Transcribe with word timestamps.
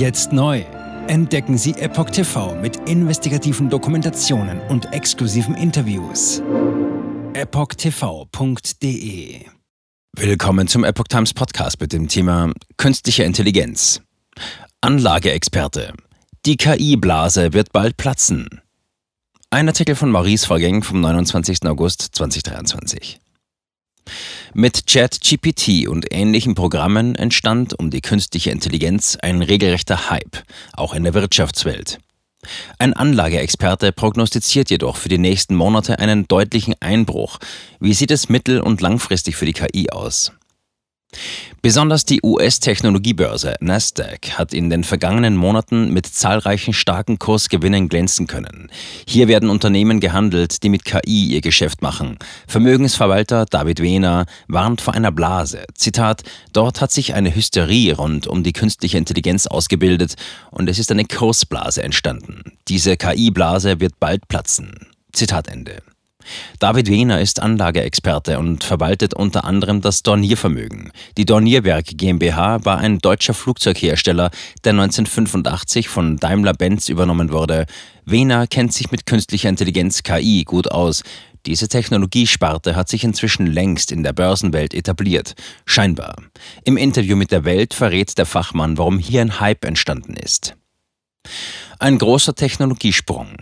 Jetzt 0.00 0.32
neu. 0.32 0.64
Entdecken 1.08 1.58
Sie 1.58 1.72
Epoch 1.72 2.08
TV 2.08 2.54
mit 2.54 2.88
investigativen 2.88 3.68
Dokumentationen 3.68 4.58
und 4.70 4.94
exklusiven 4.94 5.54
Interviews. 5.54 6.42
EpochTV.de 7.34 8.64
Willkommen 10.16 10.68
zum 10.68 10.84
Epoch 10.84 11.08
Times 11.08 11.34
Podcast 11.34 11.82
mit 11.82 11.92
dem 11.92 12.08
Thema 12.08 12.50
Künstliche 12.78 13.24
Intelligenz. 13.24 14.00
Anlageexperte. 14.80 15.92
Die 16.46 16.56
KI-Blase 16.56 17.52
wird 17.52 17.70
bald 17.70 17.98
platzen. 17.98 18.48
Ein 19.50 19.68
Artikel 19.68 19.96
von 19.96 20.10
Maurice 20.10 20.46
Vorgäng 20.46 20.82
vom 20.82 21.02
29. 21.02 21.66
August 21.66 22.08
2023. 22.12 23.20
Mit 24.54 24.86
ChatGPT 24.86 25.88
und 25.88 26.06
ähnlichen 26.12 26.54
Programmen 26.54 27.14
entstand 27.14 27.78
um 27.78 27.90
die 27.90 28.00
künstliche 28.00 28.50
Intelligenz 28.50 29.16
ein 29.20 29.42
regelrechter 29.42 30.10
Hype, 30.10 30.42
auch 30.72 30.94
in 30.94 31.04
der 31.04 31.14
Wirtschaftswelt. 31.14 31.98
Ein 32.78 32.94
Anlageexperte 32.94 33.92
prognostiziert 33.92 34.70
jedoch 34.70 34.96
für 34.96 35.08
die 35.08 35.18
nächsten 35.18 35.54
Monate 35.54 35.98
einen 35.98 36.26
deutlichen 36.26 36.74
Einbruch. 36.80 37.38
Wie 37.80 37.94
sieht 37.94 38.10
es 38.10 38.28
mittel- 38.28 38.60
und 38.60 38.80
langfristig 38.80 39.36
für 39.36 39.46
die 39.46 39.52
KI 39.52 39.90
aus? 39.90 40.32
Besonders 41.62 42.06
die 42.06 42.20
US-Technologiebörse 42.22 43.56
Nasdaq 43.60 44.38
hat 44.38 44.54
in 44.54 44.70
den 44.70 44.82
vergangenen 44.82 45.36
Monaten 45.36 45.92
mit 45.92 46.06
zahlreichen 46.06 46.72
starken 46.72 47.18
Kursgewinnen 47.18 47.90
glänzen 47.90 48.26
können. 48.26 48.70
Hier 49.06 49.28
werden 49.28 49.50
Unternehmen 49.50 50.00
gehandelt, 50.00 50.62
die 50.62 50.70
mit 50.70 50.86
KI 50.86 51.26
ihr 51.26 51.42
Geschäft 51.42 51.82
machen. 51.82 52.16
Vermögensverwalter 52.46 53.44
David 53.44 53.80
Wehner 53.80 54.24
warnt 54.48 54.80
vor 54.80 54.94
einer 54.94 55.12
Blase. 55.12 55.64
Zitat, 55.74 56.22
dort 56.54 56.80
hat 56.80 56.92
sich 56.92 57.12
eine 57.12 57.34
Hysterie 57.34 57.94
rund 57.94 58.26
um 58.26 58.42
die 58.42 58.54
künstliche 58.54 58.96
Intelligenz 58.96 59.46
ausgebildet 59.46 60.14
und 60.50 60.68
es 60.68 60.78
ist 60.78 60.90
eine 60.90 61.04
Kursblase 61.04 61.82
entstanden. 61.82 62.42
Diese 62.68 62.96
KI-Blase 62.96 63.80
wird 63.80 64.00
bald 64.00 64.28
platzen. 64.28 64.86
Zitat 65.12 65.48
Ende. 65.48 65.82
David 66.58 66.88
Wehner 66.88 67.20
ist 67.20 67.40
Anlageexperte 67.40 68.38
und 68.38 68.64
verwaltet 68.64 69.14
unter 69.14 69.44
anderem 69.44 69.80
das 69.80 70.02
Dorniervermögen. 70.02 70.92
Die 71.16 71.24
Dornierwerk 71.24 71.86
GmbH 71.86 72.64
war 72.64 72.78
ein 72.78 72.98
deutscher 72.98 73.34
Flugzeughersteller, 73.34 74.30
der 74.64 74.72
1985 74.72 75.88
von 75.88 76.16
Daimler-Benz 76.16 76.88
übernommen 76.88 77.32
wurde. 77.32 77.66
Wehner 78.04 78.46
kennt 78.46 78.72
sich 78.72 78.90
mit 78.90 79.06
künstlicher 79.06 79.48
Intelligenz 79.48 80.02
KI 80.02 80.44
gut 80.44 80.70
aus. 80.70 81.02
Diese 81.46 81.68
Technologiesparte 81.68 82.76
hat 82.76 82.88
sich 82.88 83.02
inzwischen 83.02 83.46
längst 83.46 83.92
in 83.92 84.02
der 84.02 84.12
Börsenwelt 84.12 84.74
etabliert. 84.74 85.34
Scheinbar. 85.64 86.16
Im 86.64 86.76
Interview 86.76 87.16
mit 87.16 87.30
der 87.32 87.44
Welt 87.44 87.72
verrät 87.72 88.18
der 88.18 88.26
Fachmann, 88.26 88.76
warum 88.76 88.98
hier 88.98 89.22
ein 89.22 89.40
Hype 89.40 89.64
entstanden 89.64 90.14
ist. 90.14 90.54
Ein 91.78 91.98
großer 91.98 92.34
Technologiesprung. 92.34 93.36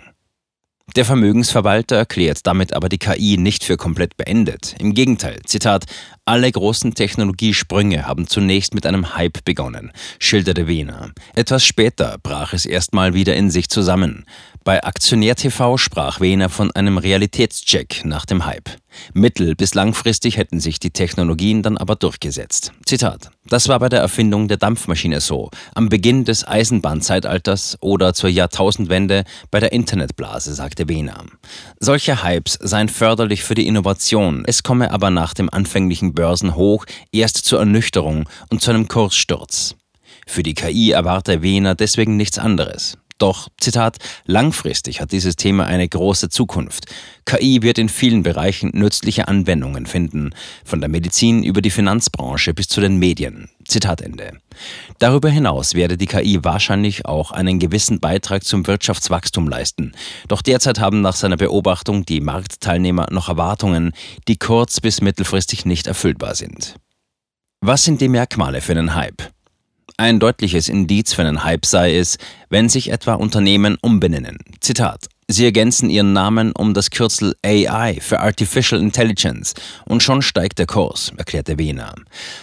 Der 0.96 1.04
Vermögensverwalter 1.04 1.96
erklärt 1.96 2.46
damit 2.46 2.72
aber 2.72 2.88
die 2.88 2.98
KI 2.98 3.36
nicht 3.36 3.62
für 3.62 3.76
komplett 3.76 4.16
beendet. 4.16 4.74
Im 4.78 4.94
Gegenteil, 4.94 5.40
Zitat, 5.44 5.84
alle 6.24 6.50
großen 6.50 6.94
Technologiesprünge 6.94 8.06
haben 8.06 8.26
zunächst 8.26 8.74
mit 8.74 8.86
einem 8.86 9.14
Hype 9.14 9.44
begonnen, 9.44 9.92
schilderte 10.18 10.66
Wiener. 10.66 11.12
Etwas 11.34 11.64
später 11.64 12.16
brach 12.22 12.52
es 12.54 12.66
erstmal 12.66 13.14
wieder 13.14 13.36
in 13.36 13.50
sich 13.50 13.68
zusammen. 13.68 14.24
Bei 14.68 14.84
Aktionär 14.84 15.34
TV 15.34 15.78
sprach 15.78 16.20
Wehner 16.20 16.50
von 16.50 16.70
einem 16.72 16.98
Realitätscheck 16.98 18.02
nach 18.04 18.26
dem 18.26 18.44
Hype. 18.44 18.68
Mittel- 19.14 19.54
bis 19.54 19.72
langfristig 19.72 20.36
hätten 20.36 20.60
sich 20.60 20.78
die 20.78 20.90
Technologien 20.90 21.62
dann 21.62 21.78
aber 21.78 21.96
durchgesetzt. 21.96 22.72
Zitat. 22.84 23.30
Das 23.46 23.68
war 23.68 23.78
bei 23.78 23.88
der 23.88 24.00
Erfindung 24.00 24.46
der 24.46 24.58
Dampfmaschine 24.58 25.22
so, 25.22 25.48
am 25.74 25.88
Beginn 25.88 26.26
des 26.26 26.46
Eisenbahnzeitalters 26.46 27.78
oder 27.80 28.12
zur 28.12 28.28
Jahrtausendwende 28.28 29.24
bei 29.50 29.58
der 29.58 29.72
Internetblase, 29.72 30.52
sagte 30.52 30.86
Wehner. 30.86 31.24
Solche 31.80 32.22
Hypes 32.22 32.58
seien 32.60 32.90
förderlich 32.90 33.44
für 33.44 33.54
die 33.54 33.66
Innovation, 33.66 34.44
es 34.46 34.62
komme 34.62 34.90
aber 34.90 35.08
nach 35.08 35.32
dem 35.32 35.48
anfänglichen 35.48 36.12
Börsenhoch 36.12 36.84
erst 37.10 37.38
zur 37.38 37.60
Ernüchterung 37.60 38.28
und 38.50 38.60
zu 38.60 38.70
einem 38.70 38.86
Kurssturz. 38.86 39.76
Für 40.26 40.42
die 40.42 40.52
KI 40.52 40.90
erwarte 40.90 41.40
Wehner 41.40 41.74
deswegen 41.74 42.18
nichts 42.18 42.38
anderes. 42.38 42.98
Doch, 43.18 43.48
Zitat, 43.58 43.98
langfristig 44.26 45.00
hat 45.00 45.10
dieses 45.10 45.34
Thema 45.34 45.66
eine 45.66 45.88
große 45.88 46.28
Zukunft. 46.28 46.86
KI 47.24 47.62
wird 47.62 47.78
in 47.78 47.88
vielen 47.88 48.22
Bereichen 48.22 48.70
nützliche 48.72 49.26
Anwendungen 49.26 49.86
finden, 49.86 50.30
von 50.64 50.80
der 50.80 50.88
Medizin 50.88 51.42
über 51.42 51.60
die 51.60 51.70
Finanzbranche 51.70 52.54
bis 52.54 52.68
zu 52.68 52.80
den 52.80 52.96
Medien. 52.96 53.50
Zitat 53.66 54.02
Ende. 54.02 54.38
Darüber 55.00 55.28
hinaus 55.28 55.74
werde 55.74 55.96
die 55.96 56.06
KI 56.06 56.38
wahrscheinlich 56.44 57.06
auch 57.06 57.32
einen 57.32 57.58
gewissen 57.58 57.98
Beitrag 57.98 58.44
zum 58.44 58.66
Wirtschaftswachstum 58.68 59.48
leisten. 59.48 59.92
Doch 60.28 60.40
derzeit 60.40 60.78
haben 60.78 61.00
nach 61.00 61.16
seiner 61.16 61.36
Beobachtung 61.36 62.06
die 62.06 62.20
Marktteilnehmer 62.20 63.08
noch 63.10 63.28
Erwartungen, 63.28 63.92
die 64.28 64.38
kurz- 64.38 64.80
bis 64.80 65.00
mittelfristig 65.00 65.66
nicht 65.66 65.88
erfüllbar 65.88 66.36
sind. 66.36 66.76
Was 67.60 67.82
sind 67.82 68.00
die 68.00 68.08
Merkmale 68.08 68.60
für 68.60 68.72
einen 68.72 68.94
Hype? 68.94 69.22
Ein 70.00 70.20
deutliches 70.20 70.68
Indiz 70.68 71.12
für 71.12 71.22
einen 71.22 71.42
Hype 71.42 71.66
sei 71.66 71.96
es, 71.96 72.18
wenn 72.50 72.68
sich 72.68 72.92
etwa 72.92 73.14
Unternehmen 73.14 73.76
umbenennen. 73.80 74.38
Zitat. 74.60 75.08
Sie 75.26 75.44
ergänzen 75.44 75.90
ihren 75.90 76.12
Namen 76.12 76.52
um 76.52 76.72
das 76.72 76.90
Kürzel 76.90 77.34
AI 77.44 77.98
für 78.00 78.20
Artificial 78.20 78.80
Intelligence 78.80 79.54
und 79.86 80.00
schon 80.00 80.22
steigt 80.22 80.60
der 80.60 80.66
Kurs, 80.66 81.10
erklärte 81.16 81.58
Wiener. 81.58 81.96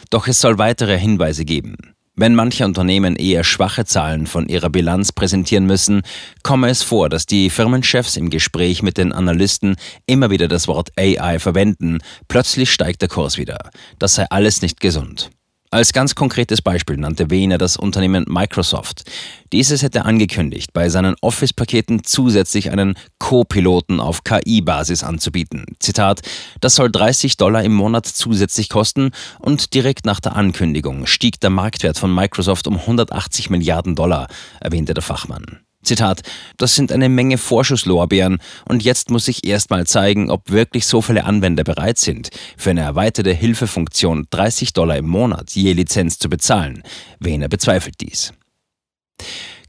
Doch 0.10 0.28
es 0.28 0.42
soll 0.42 0.58
weitere 0.58 1.00
Hinweise 1.00 1.46
geben. 1.46 1.78
Wenn 2.14 2.36
manche 2.36 2.66
Unternehmen 2.66 3.16
eher 3.16 3.46
schwache 3.46 3.86
Zahlen 3.86 4.28
von 4.28 4.50
ihrer 4.50 4.70
Bilanz 4.70 5.14
präsentieren 5.14 5.66
müssen, 5.66 6.02
komme 6.44 6.68
es 6.70 6.84
vor, 6.84 7.08
dass 7.08 7.26
die 7.26 7.50
Firmenchefs 7.50 8.18
im 8.18 8.30
Gespräch 8.30 8.84
mit 8.84 8.98
den 8.98 9.14
Analysten 9.14 9.78
immer 10.08 10.30
wieder 10.30 10.50
das 10.50 10.68
Wort 10.68 10.90
AI 11.00 11.40
verwenden. 11.40 12.00
Plötzlich 12.28 12.70
steigt 12.70 13.02
der 13.02 13.10
Kurs 13.10 13.38
wieder. 13.38 13.70
Das 13.98 14.16
sei 14.16 14.26
alles 14.30 14.62
nicht 14.62 14.82
gesund. 14.82 15.30
Als 15.76 15.92
ganz 15.92 16.16
konkretes 16.16 16.62
Beispiel 16.62 16.96
nannte 16.96 17.30
Wehner 17.30 17.58
das 17.58 17.76
Unternehmen 17.76 18.24
Microsoft. 18.30 19.04
Dieses 19.52 19.84
hätte 19.84 20.06
angekündigt, 20.06 20.72
bei 20.72 20.88
seinen 20.88 21.18
Office-Paketen 21.20 22.06
zusätzlich 22.06 22.72
einen 22.72 22.96
Co-Piloten 23.20 24.00
auf 24.00 24.24
KI-Basis 24.24 25.04
anzubieten. 25.04 25.66
Zitat, 25.80 26.22
das 26.62 26.76
soll 26.76 26.90
30 26.90 27.36
Dollar 27.36 27.62
im 27.62 27.74
Monat 27.74 28.06
zusätzlich 28.06 28.70
kosten 28.70 29.12
und 29.40 29.74
direkt 29.74 30.06
nach 30.06 30.22
der 30.22 30.38
Ankündigung 30.38 31.08
stieg 31.08 31.42
der 31.42 31.50
Marktwert 31.50 32.00
von 32.00 32.16
Microsoft 32.16 32.68
um 32.68 32.78
180 32.78 33.50
Milliarden 33.50 33.96
Dollar, 33.96 34.28
erwähnte 34.62 34.94
der 34.94 35.04
Fachmann. 35.04 35.65
Zitat, 35.86 36.22
das 36.58 36.76
sind 36.76 36.92
eine 36.92 37.10
Menge 37.10 37.38
Vorschusslorbeeren 37.38 38.40
und 38.68 38.84
jetzt 38.84 39.10
muss 39.10 39.28
ich 39.28 39.46
erstmal 39.46 39.88
zeigen, 39.88 40.30
ob 40.30 40.52
wirklich 40.52 40.86
so 40.86 41.02
viele 41.02 41.26
Anwender 41.26 41.64
bereit 41.64 41.98
sind, 41.98 42.30
für 42.58 42.72
eine 42.72 42.82
erweiterte 42.82 43.32
Hilfefunktion 43.32 44.28
30 44.30 44.74
Dollar 44.74 44.98
im 44.98 45.08
Monat 45.08 45.52
je 45.52 45.74
Lizenz 45.74 46.20
zu 46.20 46.30
bezahlen. 46.30 46.84
Wehner 47.20 47.48
bezweifelt 47.48 47.96
dies. 48.02 48.34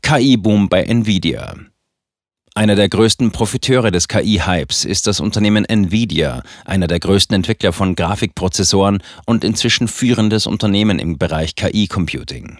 KI-Boom 0.03 0.69
bei 0.69 0.85
Nvidia. 0.85 1.55
Einer 2.57 2.75
der 2.75 2.89
größten 2.89 3.33
Profiteure 3.33 3.91
des 3.91 4.09
KI-Hypes 4.09 4.87
ist 4.87 5.07
das 5.07 5.21
Unternehmen 5.21 5.67
Nvidia, 5.67 6.43
einer 6.65 6.87
der 6.87 7.01
größten 7.01 7.37
Entwickler 7.37 7.75
von 7.75 7.95
Grafikprozessoren 7.95 9.03
und 9.27 9.45
inzwischen 9.45 9.89
führendes 9.89 10.47
Unternehmen 10.47 10.99
im 10.99 11.19
Bereich 11.19 11.55
KI-Computing. 11.55 12.57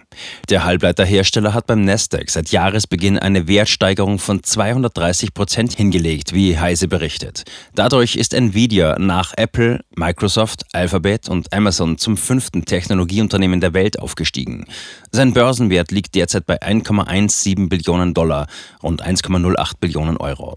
Der 0.51 0.65
Halbleiterhersteller 0.65 1.55
hat 1.55 1.65
beim 1.65 1.81
Nasdaq 1.81 2.29
seit 2.29 2.49
Jahresbeginn 2.51 3.17
eine 3.17 3.47
Wertsteigerung 3.47 4.19
von 4.19 4.43
230 4.43 5.33
Prozent 5.33 5.73
hingelegt, 5.73 6.31
wie 6.31 6.59
Heise 6.59 6.87
berichtet. 6.87 7.45
Dadurch 7.73 8.17
ist 8.17 8.35
Nvidia 8.35 8.99
nach 8.99 9.33
Apple, 9.35 9.79
Microsoft, 9.95 10.65
Alphabet 10.73 11.27
und 11.27 11.51
Amazon 11.51 11.97
zum 11.97 12.17
fünften 12.17 12.65
Technologieunternehmen 12.65 13.61
der 13.61 13.73
Welt 13.73 13.97
aufgestiegen. 13.97 14.67
Sein 15.09 15.33
Börsenwert 15.33 15.89
liegt 15.89 16.13
derzeit 16.13 16.45
bei 16.45 16.61
1,17 16.61 17.67
Billionen 17.67 18.13
Dollar, 18.13 18.45
rund 18.83 19.03
1,08 19.03 19.71
Billionen 19.79 19.86
Euro. 19.95 20.55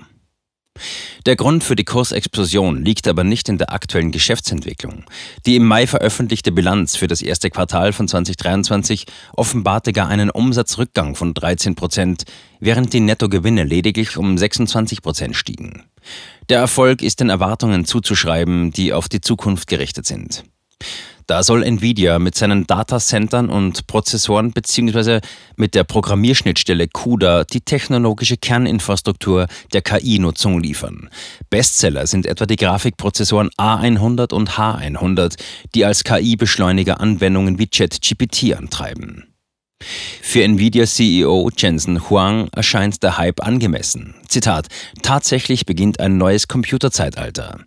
Der 1.26 1.36
Grund 1.36 1.62
für 1.62 1.76
die 1.76 1.84
Kursexplosion 1.84 2.82
liegt 2.84 3.06
aber 3.06 3.24
nicht 3.24 3.48
in 3.48 3.58
der 3.58 3.72
aktuellen 3.72 4.10
Geschäftsentwicklung. 4.10 5.04
Die 5.44 5.56
im 5.56 5.66
Mai 5.66 5.86
veröffentlichte 5.86 6.52
Bilanz 6.52 6.96
für 6.96 7.06
das 7.06 7.20
erste 7.20 7.50
Quartal 7.50 7.92
von 7.92 8.08
2023 8.08 9.04
offenbarte 9.36 9.92
gar 9.92 10.08
einen 10.08 10.30
Umsatzrückgang 10.30 11.16
von 11.16 11.34
13 11.34 11.74
Prozent, 11.74 12.24
während 12.58 12.92
die 12.92 13.00
Nettogewinne 13.00 13.64
lediglich 13.64 14.16
um 14.16 14.38
26 14.38 15.02
Prozent 15.02 15.36
stiegen. 15.36 15.84
Der 16.48 16.58
Erfolg 16.58 17.02
ist 17.02 17.20
den 17.20 17.28
Erwartungen 17.28 17.84
zuzuschreiben, 17.84 18.72
die 18.72 18.92
auf 18.92 19.08
die 19.08 19.20
Zukunft 19.20 19.68
gerichtet 19.68 20.06
sind. 20.06 20.44
Da 21.30 21.44
soll 21.44 21.62
Nvidia 21.62 22.18
mit 22.18 22.34
seinen 22.34 22.66
Datacentern 22.66 23.50
und 23.50 23.86
Prozessoren 23.86 24.50
bzw. 24.50 25.20
mit 25.54 25.76
der 25.76 25.84
Programmierschnittstelle 25.84 26.88
CUDA 26.88 27.44
die 27.44 27.60
technologische 27.60 28.36
Kerninfrastruktur 28.36 29.46
der 29.72 29.80
KI-Nutzung 29.80 30.58
liefern. 30.58 31.08
Bestseller 31.48 32.08
sind 32.08 32.26
etwa 32.26 32.46
die 32.46 32.56
Grafikprozessoren 32.56 33.50
A100 33.56 34.34
und 34.34 34.58
H100, 34.58 35.36
die 35.76 35.84
als 35.84 36.02
KI-Beschleuniger 36.02 37.00
Anwendungen 37.00 37.60
wie 37.60 37.68
ChatGPT 37.68 38.56
antreiben. 38.56 39.32
Für 40.22 40.42
Nvidia-CEO 40.42 41.48
Jensen 41.56 42.10
Huang 42.10 42.48
erscheint 42.56 43.04
der 43.04 43.18
Hype 43.18 43.40
angemessen. 43.46 44.16
Zitat: 44.26 44.66
Tatsächlich 45.02 45.64
beginnt 45.64 46.00
ein 46.00 46.18
neues 46.18 46.48
Computerzeitalter. 46.48 47.60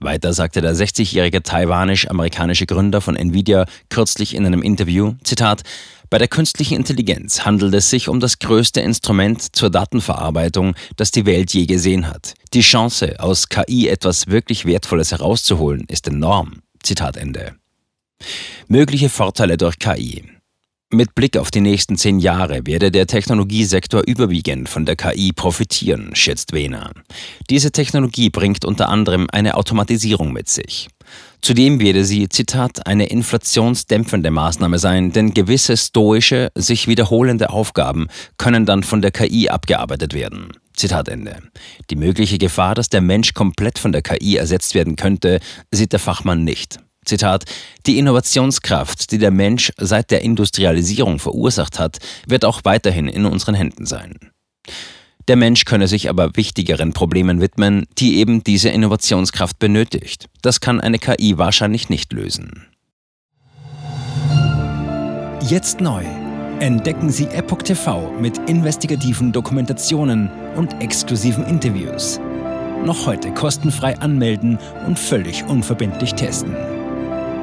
Weiter 0.00 0.32
sagte 0.32 0.60
der 0.60 0.74
60-jährige 0.74 1.42
taiwanisch-amerikanische 1.42 2.66
Gründer 2.66 3.00
von 3.00 3.16
Nvidia 3.16 3.66
kürzlich 3.88 4.34
in 4.34 4.46
einem 4.46 4.62
Interview, 4.62 5.14
Zitat, 5.24 5.62
bei 6.10 6.18
der 6.18 6.28
künstlichen 6.28 6.76
Intelligenz 6.76 7.44
handelt 7.44 7.74
es 7.74 7.90
sich 7.90 8.08
um 8.08 8.20
das 8.20 8.38
größte 8.38 8.80
Instrument 8.80 9.54
zur 9.54 9.70
Datenverarbeitung, 9.70 10.74
das 10.96 11.10
die 11.10 11.26
Welt 11.26 11.52
je 11.52 11.66
gesehen 11.66 12.06
hat. 12.08 12.34
Die 12.54 12.62
Chance, 12.62 13.16
aus 13.18 13.48
KI 13.48 13.88
etwas 13.88 14.28
wirklich 14.28 14.64
Wertvolles 14.64 15.10
herauszuholen, 15.10 15.84
ist 15.88 16.08
enorm. 16.08 16.62
Zitat 16.82 17.16
Ende. 17.16 17.56
Mögliche 18.68 19.08
Vorteile 19.08 19.56
durch 19.56 19.78
KI. 19.78 20.24
Mit 20.90 21.14
Blick 21.14 21.36
auf 21.36 21.50
die 21.50 21.60
nächsten 21.60 21.98
zehn 21.98 22.18
Jahre 22.18 22.66
werde 22.66 22.90
der 22.90 23.06
Technologiesektor 23.06 24.04
überwiegend 24.06 24.70
von 24.70 24.86
der 24.86 24.96
KI 24.96 25.32
profitieren, 25.32 26.14
schätzt 26.14 26.54
Wehner. 26.54 26.92
Diese 27.50 27.72
Technologie 27.72 28.30
bringt 28.30 28.64
unter 28.64 28.88
anderem 28.88 29.26
eine 29.30 29.58
Automatisierung 29.58 30.32
mit 30.32 30.48
sich. 30.48 30.88
Zudem 31.42 31.78
werde 31.80 32.06
sie, 32.06 32.30
Zitat, 32.30 32.86
eine 32.86 33.08
inflationsdämpfende 33.08 34.30
Maßnahme 34.30 34.78
sein, 34.78 35.12
denn 35.12 35.34
gewisse 35.34 35.76
stoische, 35.76 36.50
sich 36.54 36.88
wiederholende 36.88 37.50
Aufgaben 37.50 38.08
können 38.38 38.64
dann 38.64 38.82
von 38.82 39.02
der 39.02 39.10
KI 39.10 39.50
abgearbeitet 39.50 40.14
werden. 40.14 40.54
Zitat 40.74 41.08
Ende. 41.08 41.36
Die 41.90 41.96
mögliche 41.96 42.38
Gefahr, 42.38 42.74
dass 42.74 42.88
der 42.88 43.02
Mensch 43.02 43.34
komplett 43.34 43.78
von 43.78 43.92
der 43.92 44.00
KI 44.00 44.36
ersetzt 44.36 44.74
werden 44.74 44.96
könnte, 44.96 45.40
sieht 45.70 45.92
der 45.92 46.00
Fachmann 46.00 46.44
nicht. 46.44 46.78
Zitat, 47.08 47.44
die 47.86 47.98
Innovationskraft, 47.98 49.10
die 49.10 49.18
der 49.18 49.30
Mensch 49.30 49.72
seit 49.76 50.10
der 50.10 50.22
Industrialisierung 50.22 51.18
verursacht 51.18 51.78
hat, 51.78 51.98
wird 52.26 52.44
auch 52.44 52.60
weiterhin 52.64 53.08
in 53.08 53.24
unseren 53.26 53.54
Händen 53.54 53.86
sein. 53.86 54.14
Der 55.28 55.36
Mensch 55.36 55.66
könne 55.66 55.88
sich 55.88 56.08
aber 56.08 56.36
wichtigeren 56.36 56.94
Problemen 56.94 57.42
widmen, 57.42 57.84
die 57.98 58.16
eben 58.16 58.42
diese 58.44 58.70
Innovationskraft 58.70 59.58
benötigt. 59.58 60.26
Das 60.40 60.60
kann 60.60 60.80
eine 60.80 60.98
KI 60.98 61.36
wahrscheinlich 61.36 61.90
nicht 61.90 62.12
lösen. 62.14 62.66
Jetzt 65.46 65.80
neu. 65.80 66.04
Entdecken 66.60 67.10
Sie 67.10 67.26
Epoch 67.26 67.62
TV 67.62 68.10
mit 68.18 68.38
investigativen 68.48 69.30
Dokumentationen 69.30 70.30
und 70.56 70.80
exklusiven 70.82 71.44
Interviews. 71.46 72.18
Noch 72.84 73.06
heute 73.06 73.32
kostenfrei 73.32 73.98
anmelden 73.98 74.58
und 74.86 74.98
völlig 74.98 75.44
unverbindlich 75.44 76.14
testen. 76.14 76.56